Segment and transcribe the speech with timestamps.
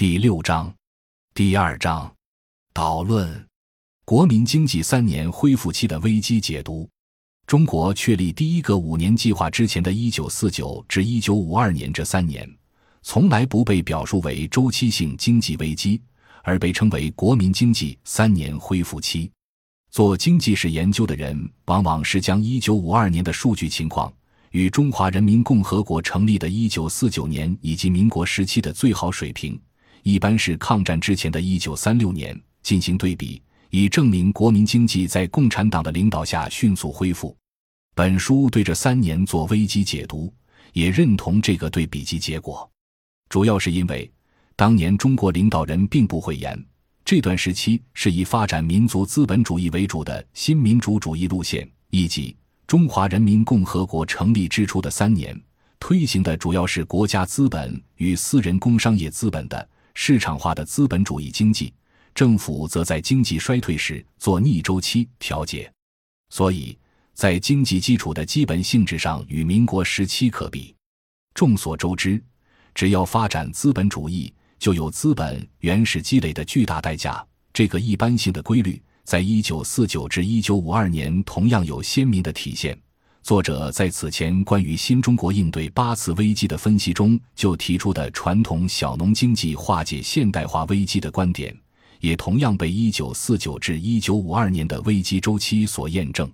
[0.00, 0.74] 第六章，
[1.34, 2.10] 第二章，
[2.72, 3.46] 导论：
[4.06, 6.88] 国民经济三年恢复期的危机解读。
[7.46, 12.50] 中国确立第一个五年计划之前的1949至1952年这三年，
[13.02, 16.00] 从来不被表述为周期性经济危机，
[16.44, 19.30] 而被称为国民经济三年恢复期。
[19.90, 24.10] 做经济史研究的人，往往是将1952年的数据情况
[24.52, 29.60] 与中华人民共和国成立的1949年以及民国时期的最好水平，
[30.02, 37.36] 一般是抗战之前的1936年进行对比，以证明国民经济在共产党的领导下迅速恢复。
[37.94, 40.32] 本书对这三年做危机解读，
[40.72, 42.70] 也认同这个对比及结果，
[43.28, 44.10] 主要是因为
[44.56, 46.58] 当年中国领导人并不讳言，
[47.04, 55.38] 这段时期是以发展民族资本主义为主的新民主主义路线，以及中华人民共和国成立之初的三年，
[55.78, 61.72] 推行的主要是国家资本与私人工商业资本的市场化的资本主义经济，
[62.14, 65.72] 政府则在经济衰退时做逆周期调节，
[66.30, 66.76] 所以。
[67.12, 70.74] 在经济基础的基本性质上与民国时期可比。
[71.34, 72.18] 众所周知，
[72.74, 77.22] 只要发展资本主义，就有资本原始积累的巨大代价。
[77.52, 82.80] 这个一般性的规律，在一九四九至一九五二年同样有鲜明的体现。
[83.22, 91.54] 作者在此前关于新中国应对八次危机的分析中，就提出的传统小农经济化解现代化危机的观点，
[92.00, 96.30] 也同样被一九四九至一九五二年的危机周期所验证。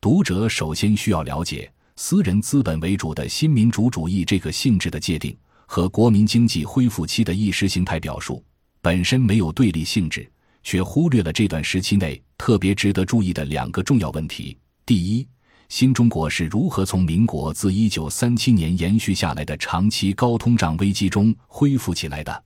[0.00, 8.42] 读者首先需要了解私人资本为主的新民主主义这个性质的界定和国民经济恢复期的意识形态表述
[8.80, 10.30] 本身没有对立性质，
[10.62, 15.26] 却忽略了这段时期内特别值得注意的两个重要问题：第一，
[15.70, 22.44] 新中国是如何从民国自一九三七年延续下来的长期高通胀危机中恢复起来的？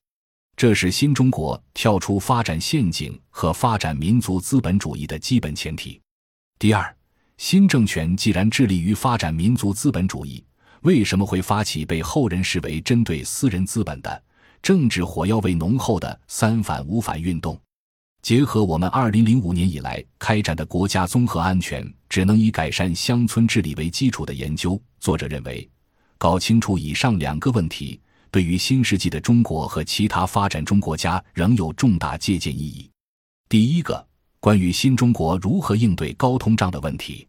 [0.55, 5.99] 这是新中国跳出发展陷阱和发展民族资本主义的基本前提。
[6.59, 6.95] 第二。
[7.37, 10.45] 新政权既然致力于发展民族资本主义，
[10.83, 14.23] 为什么会发起被后人视为针对私人资本的
[14.63, 17.59] 政治火药味浓厚的“三反五反”运动？
[18.25, 25.69] 结合我们二零零五年以来开展的国家综合安全只能以改善乡村治理为基础的研究，作者认为，
[26.17, 32.91] 搞清楚以上两个问题，对于新世纪的中国和其他发展中国家仍有重大借鉴意义。
[33.47, 34.03] 第一个。
[34.41, 37.27] 关于新中国如何应对高通胀的问题，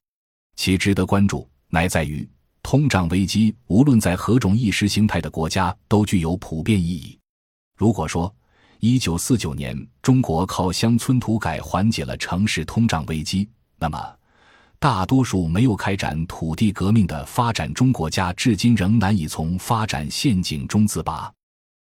[0.58, 2.28] 其值得关注乃在于
[2.62, 7.18] 通胀危机无论在何种意识形态的国家都具有普遍意义。
[7.78, 8.34] 如果说
[8.80, 13.50] 一九四九年中国靠乡村土改缓解了城市通胀危机，
[13.80, 13.98] 那么
[14.80, 21.32] 大多数没有开展土地革命的发展中国家至今仍难以从发展陷阱中自拔。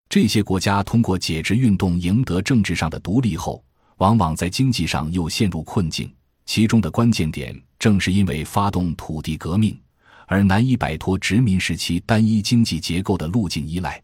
[0.09, 3.63] 这些国家通过解职运动赢得政治上的独立后。
[3.97, 6.11] 往往在经济上又陷入困境，
[6.45, 9.79] 其中的关键点正是因为发动土地革命
[10.25, 14.01] 而难以摆脱殖民时期单一经济结构的路径依赖。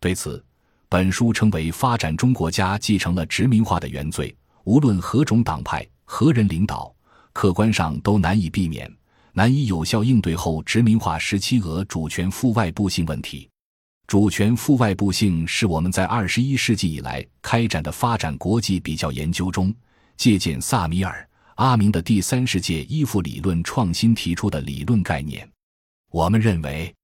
[0.00, 0.42] 对此，
[0.90, 4.34] 本书称为发展中国家继承了殖民化的原罪，
[4.64, 6.90] 无论何种党派、何人领导，
[7.34, 8.90] 客观上都难以避免，
[9.34, 13.50] 难以有效应对后殖民化时期俄主权负外部性问题。
[14.06, 19.74] 主权负外部性是我们在二十一世纪以来开展的发展国际比较研究中，
[20.16, 21.20] 借鉴萨米尔·
[21.56, 25.46] 阿明的第三世界依附理论创新提出的理论概念。
[26.10, 26.94] 我们认为，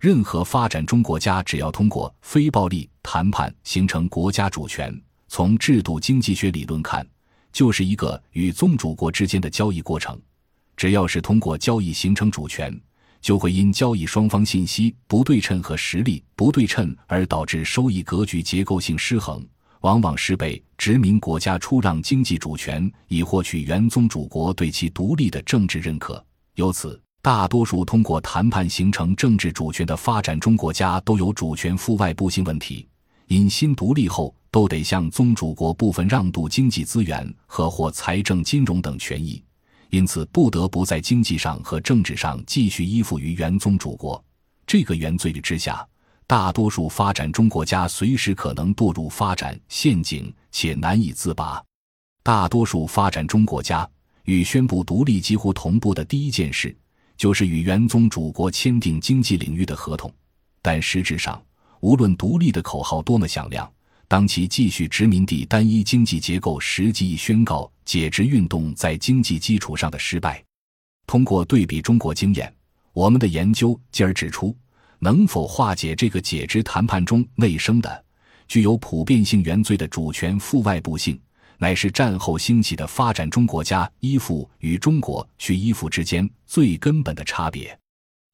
[0.00, 4.92] 任何发展中国家只要通过非暴力谈判形成国家主权，
[5.28, 7.06] 从制度经济学理论看，
[7.52, 10.20] 就是一个与宗主国之间的交易过程。
[10.76, 12.78] 只要是通过交易形成主权。
[13.22, 19.44] 就会因交易双方信息不对称和实力不对称而导致收益格局结构性失衡，
[19.80, 26.24] 往往是被殖民国家出让经济主权以获取原宗主国对其独立的政治认可。
[26.54, 32.86] 由此，大多数通过谈判形成政治主权的发展中国家都有主权负外部性问题，
[33.26, 39.42] 因新独立后都得向宗主国部分让渡经济资源和或财政金融等权益。
[39.90, 44.22] 因此，不得不在经济上和政治上继续依附于原宗主国。
[44.66, 45.86] 这个原罪之下，
[46.26, 51.62] 大多数发展中国家随时可能堕入发展陷阱，且难以自拔。
[52.24, 53.88] 大多数发展中国家
[54.24, 56.76] 与宣布独立几乎同步的第一件事，
[57.16, 60.12] 就是与原宗主国签订经济领域的合同。
[60.60, 61.40] 但实质上，
[61.80, 63.70] 无论独立的口号多么响亮。
[64.08, 70.40] 当其继续殖民地单一经济结构，实际宣告解职运动在经济基础上的失败。
[71.08, 72.54] 通过对比中国经验，
[72.92, 74.56] 我们的研究进而指出，
[75.00, 78.04] 能否化解这个解职谈判中内生的
[78.46, 81.20] 具有普遍性原罪的主权负外部性，
[81.58, 87.76] 乃是战后兴起的发展中国家依附与中国需依附之间最根本的差别。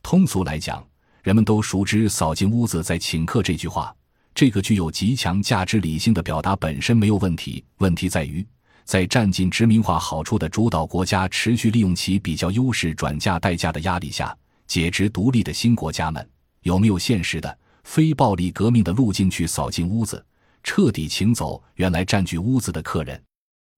[0.02, 0.86] 通俗来讲，
[1.22, 3.94] 人们都熟知“扫进屋子再请客”这句话，
[4.34, 7.64] 这个具有极强价值理性的表达本身没有问题。
[7.78, 8.44] 问题在于，
[8.84, 14.36] 在占尽殖民化好处的主导国家持续利用其比较优势转嫁代价的压力下，
[14.66, 16.28] 解职独立的新国家们
[16.62, 20.24] 有没有现实的非暴力革命的路径去扫进屋子，
[20.64, 23.22] 彻底请走原来占据屋子的客人？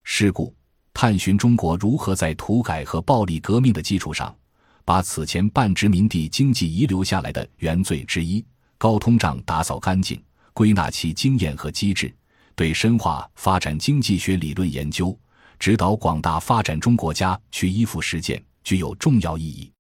[0.03, 0.55] 是故，
[0.95, 4.35] 探寻中国如何在土改和暴力革命的基础上。
[4.85, 8.45] 把此前半殖民地经济遗留下来的原罪之一——
[8.77, 10.23] 高通胀打扫干净，
[10.53, 12.15] 归纳其经验和机制，
[12.55, 15.19] 对深化发展经济学理论研究，
[15.59, 19.73] 指导广大发展中国家去依附实践，具有重要意义。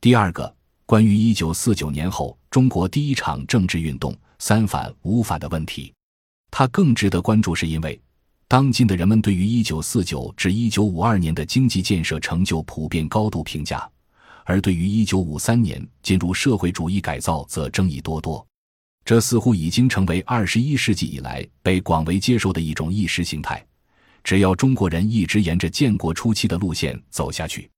[0.00, 0.54] 第二个，
[0.86, 5.92] 关于一九四九年后中国第一场政治运动“三反五反”的问题，
[6.52, 8.00] 它更值得关注，是因为
[8.46, 13.90] 当今的人们对于一九四九至一九五二年的经济建设成就普遍高度评价。
[14.44, 18.46] 而对于一九五三年进入社会主义改造，则争议多多。
[19.04, 23.64] 这似乎已经成为二十一世纪以来被广为接受的一种意识形态。
[24.22, 27.70] 只要中国人一直沿着建国初期的路线走下去，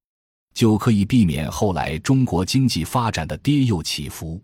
[0.53, 4.41] 就可以避免后来中国经济发展的跌宕起伏。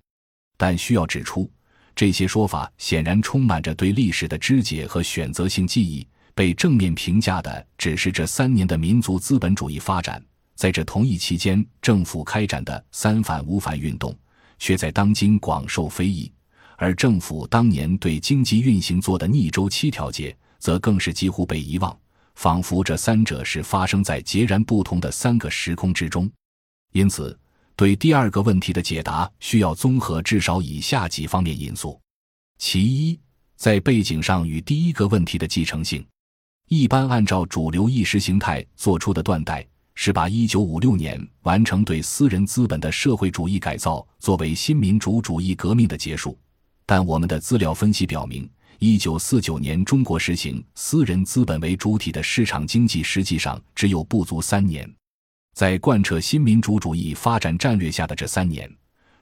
[0.57, 1.49] 但需要指出，
[1.95, 6.05] 这些说法显然充满着对历史的肢解和选择性记忆。
[6.35, 10.19] 被正面评价的只是这三年的民族资本主义发展。
[10.55, 14.15] 在这同一期间，政府开展的“三反五反”运动，
[14.59, 16.31] 却在当今广受非议；
[16.77, 21.97] 而政府当年对经济运行做的逆周期调节，则更是几乎被遗忘，
[22.35, 26.29] 仿佛这三者是发生在截然不同的三个时空之中。
[26.93, 27.37] 因此，
[27.75, 31.99] 对第二个问题的解答，需要综合至少以下几方面因素：
[32.59, 33.19] 其一，
[33.55, 36.05] 在背景上与第一个问题的继承性，
[36.67, 39.67] 一般按照主流意识形态做出的断代。
[39.95, 46.37] 是把一九五六年完成对私人资本的社会主义改造作为新民主主义革命的结束，
[46.85, 48.49] 但我们的资料分析表明，
[48.79, 54.91] 一九四九年中国实行私人资本为主体的市场经济实际上只有不足三年。
[55.53, 58.69] 在贯彻新民主主义发展战略下的这三年，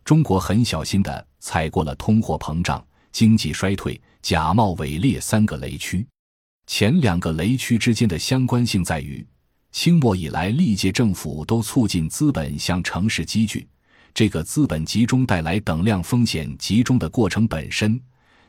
[0.05, 6.07] 中国很小心地踩过了通货膨胀、经济衰退、假冒伪劣三个雷区。
[6.67, 9.27] 前两个雷区之间的相关性在于。
[9.71, 13.67] 清末以来，历届政府都促进资本向城市积聚，
[14.13, 17.99] 这个资本集中带来等量风险集中的过程本身，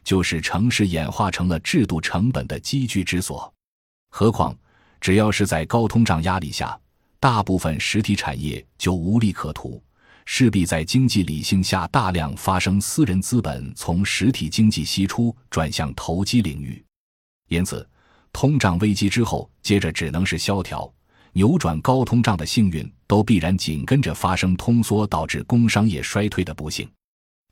[0.02, 3.52] 就是城市演化成了制度成本的积聚之所。
[4.10, 4.54] 何况，
[5.00, 6.78] 只要是在高通胀压力下，
[7.20, 9.80] 大部分实体产业就无利可图，
[10.26, 16.84] 势必在经济理性下大量发生私人资本从实体经济析出，转向投机领域。
[17.48, 17.88] 因此，
[18.32, 20.92] 通胀危机之后，接着只能是萧条。
[21.32, 26.88] 扭转高通胀的幸运，都必然紧跟着发生通缩，导致工商业衰退的不幸。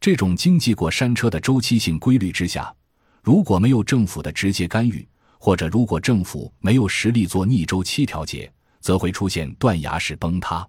[0.00, 2.74] 这种经济过山车的周期性规律之下，
[3.22, 5.06] 如果没有政府的直接干预，
[5.38, 8.50] 或者如果政府没有实力做逆周期调节，
[8.80, 10.66] 则会出现断崖式崩塌。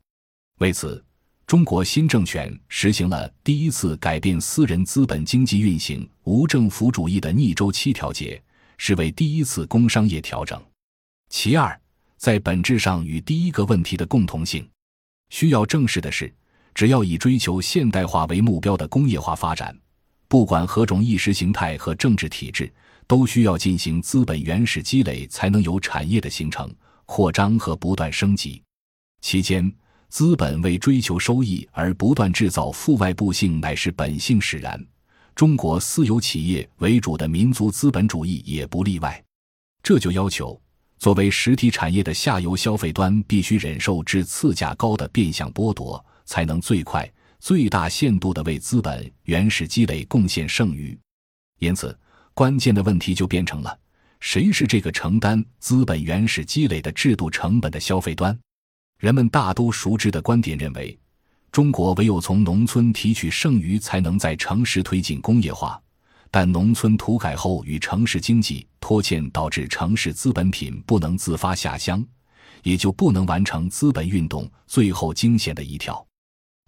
[0.59, 1.03] 为此，
[1.47, 8.41] 中国新政权实行了第一次改变私人资本经济运行无政府主义的逆周期调节，
[8.77, 10.61] 是为第一次工商业调整。
[11.29, 11.80] 其二。
[12.21, 14.69] 在本质上与第一个问题的共同性，
[15.31, 16.31] 需要正视的是，
[16.71, 19.75] 只要以追求现代化为目标的工业化发展，
[20.27, 22.71] 不管何种意识形态和政治体制，
[23.07, 26.71] 都需要进行资本原始积累，才能有产业的形成、
[27.07, 28.61] 扩张和不断升级。
[29.21, 29.73] 期间，
[30.07, 34.79] 资本为追求收益而不断制造负外部性，乃是本性使然。
[35.33, 39.23] 中国私有企业为主的民族资本主义也不例外。
[39.81, 40.61] 这就要求。
[41.01, 50.95] 作为实体产业的下游消费端，必须忍受至次价高的变相剥夺，才能最快、最大限度地为资本原始积累贡献剩余。
[51.57, 51.97] 因此，
[52.35, 53.75] 关键的问题就变成了：
[54.19, 58.39] 谁是这个承担资本原始积累的制度成本的消费端？
[58.99, 60.95] 人们大都熟知的观点认为，
[61.51, 65.81] 中国唯有从农村提取剩余，才能在城市推进工业化。
[66.33, 72.01] 但农村土改后与城市经济拖欠，导致城市资本品不能自发下乡，
[72.63, 76.03] 也就不能完成资本运动最后惊险的一跳。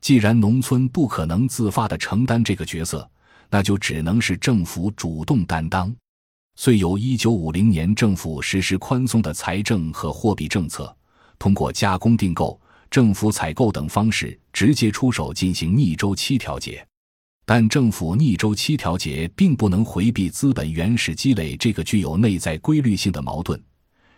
[0.01, 3.10] 既然农村不可能自发的承担这个角色，
[3.50, 5.96] 那就只能是政府主动担当。
[6.58, 10.93] 遂由一九五零年政府实施宽松的财政和货币政策，
[11.39, 12.60] 通过加工订购、
[12.91, 16.86] 政府采购等方式直接出手进行逆周期调节。
[17.45, 23.62] 但政府逆周期调节并不能回避资本原始积累这个具有内在规律性的矛盾，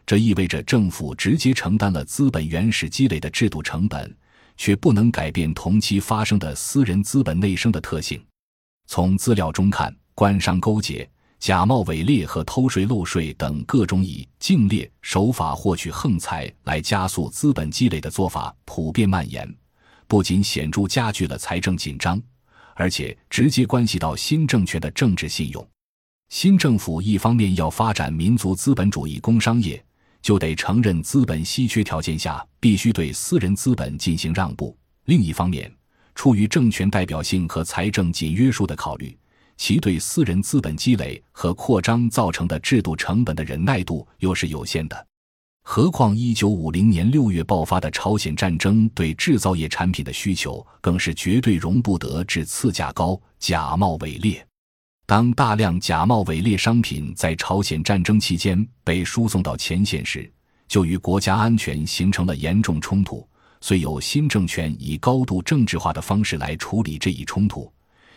[0.06, 4.16] 这意味着政府直接承担了资本原始积累的制度成本，
[4.58, 8.24] 却不能改变同期发生的私人资本内生的特性。
[8.86, 19.52] 从资料中看，官商勾结、假冒伪劣和偷税漏税等各种以竞劣手法获取横财来加速资本积累的做法普遍蔓延，
[20.08, 22.22] 不仅显著加剧了财政紧张。
[22.76, 25.68] 而且直接关系到新政权的政治信用。
[26.30, 29.84] 新政府一方面要发展民族资本主义工商业，
[30.22, 35.72] 就得承认资本稀缺条件下必须对私人资本进行让步；另一方面，
[36.16, 39.18] 出于政权代表性和财政紧约束的考虑，
[39.56, 45.08] 其对私人资本积累和扩张造成的制度成本的忍耐度又是有限的。
[45.68, 54.46] 何况，一九五零年六月爆发的朝鲜战争对制造业产品的需求，更是绝对容不得致次价高、假冒伪劣。
[55.08, 60.32] 当大量假冒伪劣商品在朝鲜战争期间被输送到前线时，
[60.68, 63.28] 就与国家安全形成了严重冲突。
[63.60, 67.74] 虽有新政权以高度政治化的方式来处理这一冲突，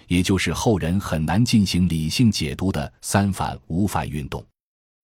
[0.07, 4.45] 也就是后人很难进行理性解读的“三反五反”运动。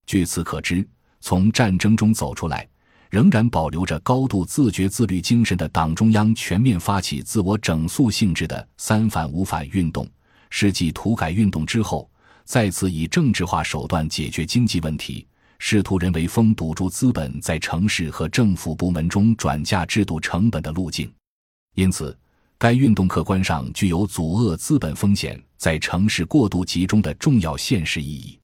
[0.07, 0.87] 据此可知。
[1.27, 2.69] 从战争中走出来，
[3.09, 10.07] 仍然保留着高度自觉自律精神的党中央全面发起自我整肃性质的“三反五反”运动，
[10.51, 12.07] 是继土改运动之后，
[12.45, 15.27] 再次以政治化手段解决经济问题，
[15.59, 21.11] 试图人为封堵住资本在城市和政府部门中转嫁制度成本的路径。
[21.75, 22.15] 因此，
[22.59, 28.39] 该运动客观上具有阻遏资本风险在城市过度集中的重要现实意义。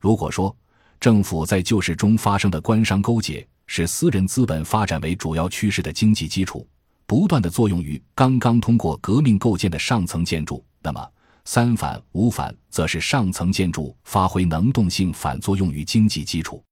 [0.00, 0.54] 如果说，
[1.00, 6.66] 政府在旧市中发生的官商勾结，是私人资本发展为主要趋势的经济基础，
[7.06, 10.64] 不断的作用于刚刚通过革命构建的上层建筑。
[10.82, 11.08] 那么，
[11.44, 16.62] 三反五反则是上层建筑发挥能动性反作用于经济基础。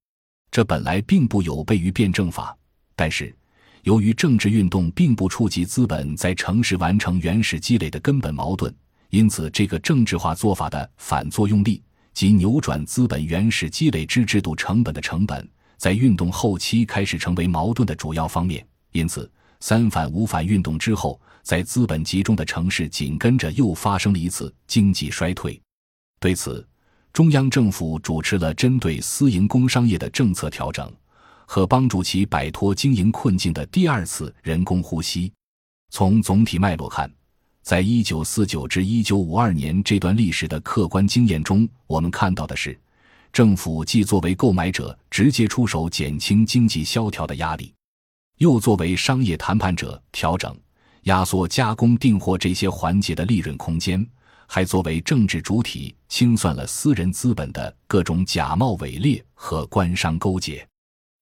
[0.51, 2.57] 这本来并不有悖于辩证法，
[2.95, 3.35] 但是
[3.83, 8.73] 由于政治运动并不触及资本在城市完成原始积累的根本矛盾，
[9.11, 11.83] 因此这个政治化做法的反作用力。
[12.15, 18.65] 即扭转资本原始积累之制度成本的成本，在运动后期开始成为矛盾的主要方面。
[18.93, 25.61] 因此，三反五反运动之后，在资本集中的城市紧跟着又发生了一次经济衰退。
[26.21, 26.65] 对此，
[27.13, 30.91] 中央政府主持了针对私营工商业的政策调整，
[31.47, 35.33] 和帮助其摆脱经营困境的第二次人工呼吸。
[35.91, 37.13] 从总体脉络看。
[37.65, 42.79] 在一九四九至一九五二年这段历史的客观经验中，我们看到的是，
[43.33, 47.73] 政府既作为购买者直接出手减轻经济萧条的压力，
[48.37, 50.55] 又作为商业谈判者调整、
[51.05, 54.07] 压缩加工订货这些环节的利润空间，
[54.47, 60.69] 还作为政治主体清算了私人资本的各种假冒伪劣和官商勾结。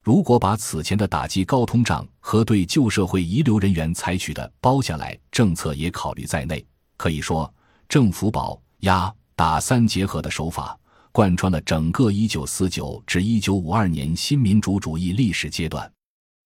[0.03, 6.65] 如果把此前的打击高通胀和对旧社会遗留人员采取的包下来政策也考虑在内，
[6.97, 7.53] 可以说
[7.89, 10.77] 政府保压打三结合的手法
[11.13, 15.89] 贯穿了整个1949至1952年新民主主义历史阶段。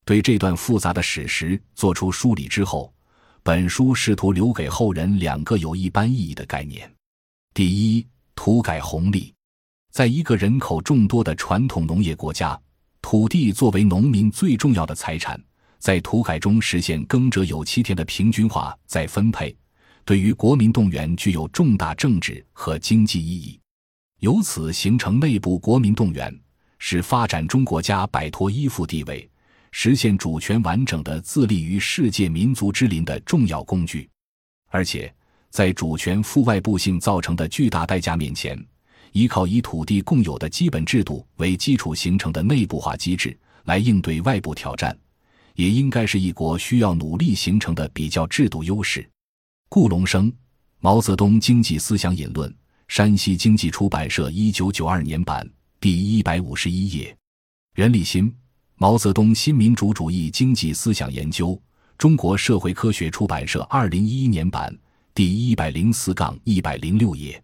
[0.04, 2.92] 对这段复杂的史实做出梳理之后，
[3.42, 6.94] 本书试图留给后人两个有一般意义的概念：
[7.54, 9.32] 第一，土改红利，
[9.92, 12.60] 在一个人口众多的传统农业国家。
[13.08, 15.40] 土地作为农民最重要的财产，
[15.78, 19.56] 在土改中实现耕者有其田的平均化再分配，
[20.04, 23.60] 对于国民动员具有重大政治和经济意义。
[24.18, 26.36] 由此形成内部国民动员，
[26.80, 29.30] 使发展中国家摆脱依附地位，
[29.70, 34.10] 实现主权完整的自立于世界民族之林的重要工具。
[34.66, 35.14] 而且，
[35.50, 38.60] 在主权负外部性造成的巨大代价面前。
[39.16, 44.94] 依靠以土地共有的基本制度为基础形成的内部化机制来应对外部挑战，
[45.54, 49.08] 也应该是一国需要努力形成的比较制度优势。
[49.70, 50.30] 顾龙生，
[50.80, 52.50] 《毛泽东经济思想引论》，
[52.88, 55.49] 山西经济出版社一九九二年版，
[55.80, 57.16] 第一百五十一页。
[57.75, 58.30] 任立新，
[58.75, 61.52] 《毛泽东新民主主义经济思想研究》，
[61.96, 64.78] 中国社会科学出版社二零一一年版，
[65.14, 67.42] 第一百零四杠一百零六页。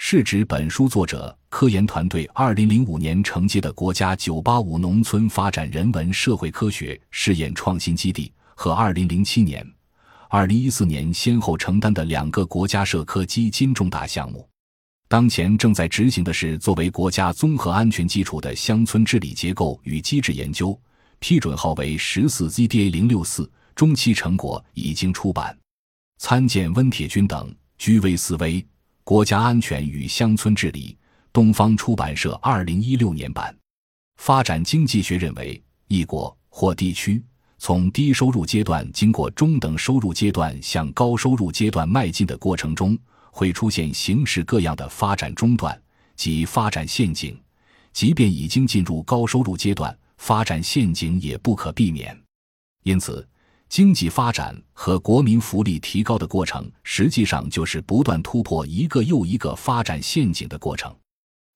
[0.00, 9.66] 是指本书作者科研团队二零零五年承接的国家“九八五”农村发展人文社会科学试验创新基地和二零零七年、
[10.30, 14.48] 二零一四年先后承担的两个国家社科基金重大项目。
[15.08, 20.80] 当前正在执行的是作为国家综合安全基础的乡村治理结构与机制研究，
[21.18, 25.58] 批准号为十四 ZDA 零六四，中期成果已经出版。
[26.18, 27.52] 参见温铁军等。
[27.78, 28.66] 居危思危：
[29.08, 30.94] 国家安全与乡村治理。
[31.32, 33.56] 东方出版社二零一六年版。
[34.18, 37.24] 发展经济学认为，一国或地区
[37.56, 42.98] 从低收入阶段经过中等收入阶段向高收入阶段迈进的过程中，
[43.30, 45.80] 会出现形式各样的发展中断
[46.14, 47.34] 及发展陷阱。
[47.94, 52.14] 即便已经进入高收入阶段，发展陷阱也不可避免。
[52.82, 53.26] 因此，
[53.68, 60.94] 经济发展和国民福利提高的过程，实际上就是不断突破一个又一个发展陷阱的过程。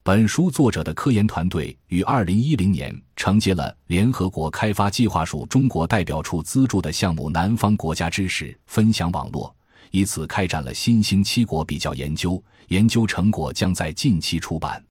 [0.05, 9.55] 本书作者的科研团队于二零一零年承接了联合国开发计划署中国代表处资助的项目“南方国家知识分享网络”，
[9.93, 14.85] 以此开展了新兴七国比较研究，研究成果将在近期出版。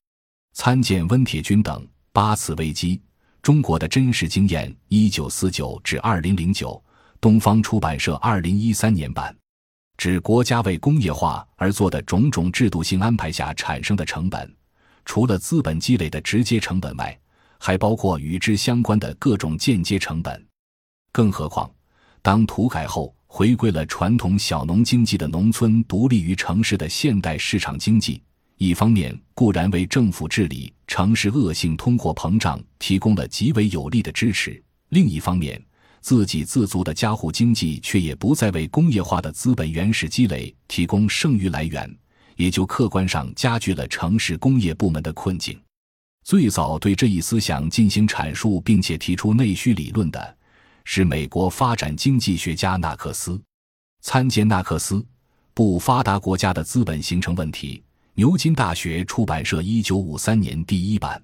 [0.54, 3.00] 参见温铁军等八次危机：
[3.42, 6.82] 中国的真实经验（一九四九至二零零九），
[7.22, 9.34] 东方出版社二零一三年版。
[9.96, 14.52] 指国家为工业化而做的种种制度性安排下产生的成本。
[15.06, 17.16] 除了资本积累的直接成本外，
[17.60, 20.44] 还包括与之相关的各种间接成本。
[21.12, 21.72] 更何况，
[22.24, 28.20] 当土改后回归了传统小农经济的农村独立于城市的现代市场经济，
[28.58, 34.60] 一方面固然为政府治理城市恶性通货膨胀提供了极为有力的支持，
[34.90, 35.64] 另一方面，
[36.02, 41.98] 自给自足的家户经济却也不再为工业化的资本原始积累提供剩余来源。
[42.38, 45.62] 也就客观上加剧了城市工业部门的困境。
[46.24, 50.38] 最早对这一思想进行阐述并且提出内需理论的，
[50.84, 53.40] 是美国发展经济学家纳克斯。
[54.02, 54.96] 参见纳克斯
[55.54, 57.78] 《不发达国家的资本形成问题》，
[58.16, 61.22] 牛津大学出版社一九五三年第一版。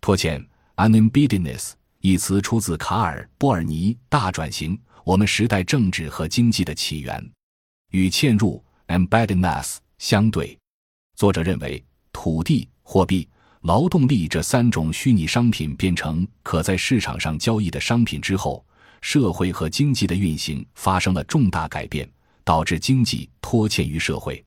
[0.00, 0.44] 拖欠
[0.76, 7.20] （unembededness） 一词出自卡尔·波尔尼《大转型：我们时代政治和经济的起源》，
[7.90, 9.78] 与嵌入 （embeddedness）。
[9.98, 10.56] 相对，
[11.16, 13.28] 作者认为，土地、货币、
[13.62, 18.64] 劳动力这三种虚拟商品变成可在市场上交易的商品之后，
[19.00, 22.08] 社会和经济的运行发生了重大改变，
[22.44, 24.40] 导致经济拖欠于社会。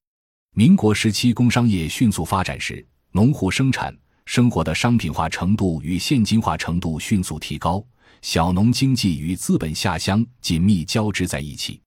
[0.56, 3.94] 民国时期工商业迅速发展时，农户生产
[4.32, 7.86] 生活的商品化程度与现金化程度迅速提高，
[8.22, 11.82] 小农经济与资本下乡紧密交织在一起。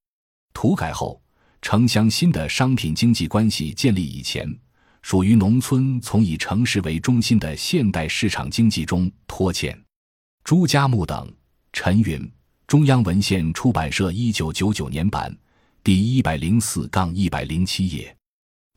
[0.53, 1.19] 土改后。
[1.63, 4.47] 城乡新的商品经济关系建立以前，
[5.01, 9.75] 属于农村从以城市为中心的现代市场经济中脱欠。
[10.45, 11.33] 朱家木等，
[11.73, 12.31] 陈云，
[12.67, 15.35] 中央文献出版社一九九九年版，
[15.83, 18.15] 第一百零四杠一百零七页。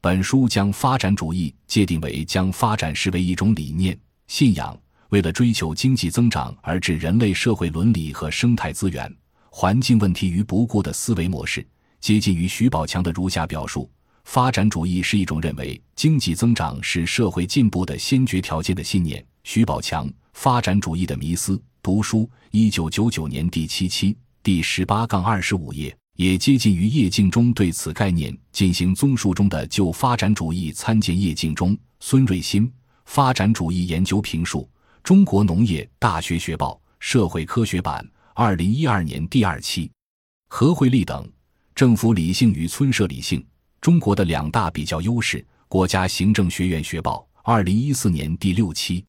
[0.08, 9.14] 本书将发展主义界定为将发展视为一种理念、信仰，为了追求经济增长而置人类社会伦理和生态资源、
[9.50, 11.68] 环境问题于不顾的思维模式。
[12.00, 13.92] 接近于徐宝强的如下表述：
[14.24, 19.22] 发展主义是一种认为经济增长是社会进步的先决条件的信念。
[19.44, 32.68] 徐宝强《发展主义的迷思》读书，一九九九年第七期第十八杠二十五页，也接近于叶敬中对此概念进行综述中的就发展主义参见叶敬中、孙瑞新
[33.06, 34.62] 《发展主义研究评述》，
[35.04, 38.04] 中国农业大学学报社会科学版，
[38.34, 39.92] 二零一二年第二期，
[40.50, 41.32] 何惠利等。
[41.76, 43.46] 政府理性与村社理性，
[43.80, 45.46] 中国的两大比较优势。
[45.68, 49.06] 国家行政学院学报，二零一四年第六期。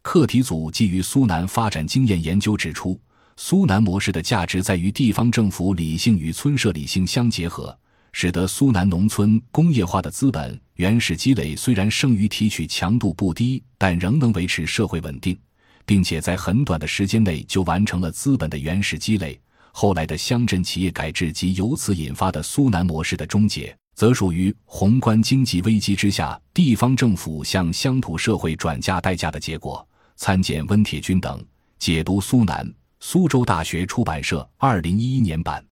[0.00, 2.98] 课题组基于苏南发展经验研究指出，
[3.36, 7.76] 苏南模式的价值在于地方政府理性与村社理性相结合，
[8.12, 15.38] 使得苏南农村工业化的资本原始积累虽然剩余提取强度不低，但仍能维持社会稳定，
[15.84, 19.38] 并且在很短的时间内就完成了资本的原始积累。
[19.70, 29.86] 后来的乡镇企业改制及由此引发的苏南模式的终结，则属于宏观经济危机之下地方政府向乡土社会转嫁代价的结果。
[30.16, 31.44] 参见温铁军等
[31.78, 32.66] 解读苏南，
[33.00, 35.64] 苏州大学出版社二零一一年版。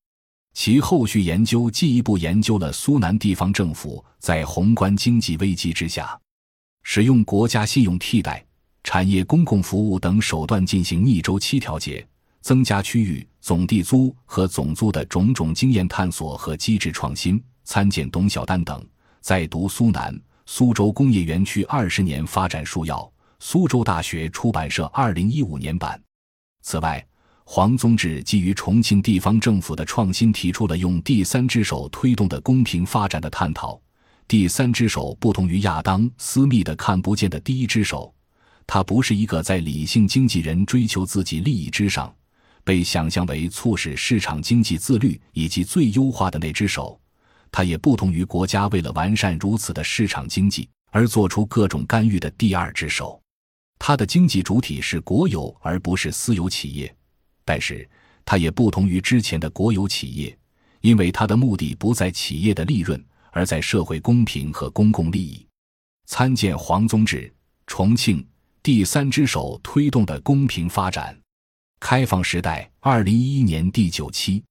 [0.53, 6.17] 其后续研究进一步研究了苏南地方政府在宏观经济危机之下，
[6.85, 8.45] 使用国家信用替代、
[8.85, 12.07] 产业公共服务等手段进行逆周期调节。
[12.41, 18.87] 增加区域总地租和总租的种种经验探索和机制创新，参见董晓丹等。
[19.23, 23.11] 在读苏南苏州工业园区二十年发展书要，
[23.41, 25.99] 苏州大学出版社二零一五年版。
[26.61, 27.03] 此外，
[27.45, 33.81] 黄宗智基于重庆地方政府的创新，提出了用第三只手推动的公平发展的探讨。
[34.27, 38.13] 第三只手不同于亚当·斯密的看不见的第一只手，
[38.67, 42.13] 它不是一个在理性经纪人追求自己利益之上。
[42.65, 46.99] 被想象为促使市场经济自律以及最优化的那只手，
[47.53, 53.21] 它也不同于国家为了完善如此的市场经济而做出各种干预的第二只手。
[53.79, 56.97] 它的经济主体是国有而不是私有企业，
[57.45, 57.89] 但是
[58.25, 60.37] 它也不同于之前的国有企业，
[60.81, 63.03] 因为它的目的不在企业的利润，
[63.33, 65.47] 而在社会公平和公共利益。
[66.07, 67.33] 参见黄宗治，
[67.67, 68.27] 重庆
[68.63, 71.19] 第三只手推动的公平发展。
[71.81, 74.43] 开放时代，二零一一年第九期。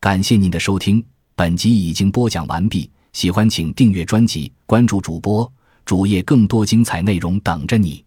[0.00, 2.90] 感谢您的收听，本集已经播讲完毕。
[3.14, 5.50] 喜欢请订阅专辑，关注主播
[5.84, 8.04] 主页，更多精彩内容等着你。